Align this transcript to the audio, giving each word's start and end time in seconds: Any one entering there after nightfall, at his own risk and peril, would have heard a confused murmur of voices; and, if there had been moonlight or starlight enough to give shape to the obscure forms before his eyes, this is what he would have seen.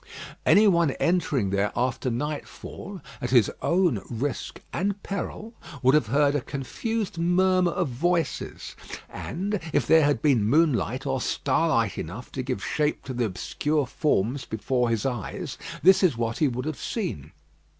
Any 0.47 0.67
one 0.67 0.89
entering 0.99 1.51
there 1.51 1.71
after 1.75 2.09
nightfall, 2.09 3.01
at 3.21 3.29
his 3.29 3.51
own 3.61 4.01
risk 4.09 4.59
and 4.73 5.03
peril, 5.03 5.53
would 5.83 5.93
have 5.93 6.07
heard 6.07 6.33
a 6.33 6.41
confused 6.41 7.19
murmur 7.19 7.69
of 7.69 7.89
voices; 7.89 8.75
and, 9.11 9.59
if 9.71 9.85
there 9.85 10.03
had 10.03 10.23
been 10.23 10.43
moonlight 10.43 11.05
or 11.05 11.21
starlight 11.21 11.99
enough 11.99 12.31
to 12.31 12.41
give 12.41 12.65
shape 12.65 13.03
to 13.05 13.13
the 13.13 13.25
obscure 13.25 13.85
forms 13.85 14.43
before 14.43 14.89
his 14.89 15.05
eyes, 15.05 15.59
this 15.83 16.01
is 16.01 16.17
what 16.17 16.39
he 16.39 16.47
would 16.47 16.65
have 16.65 16.81
seen. 16.81 17.31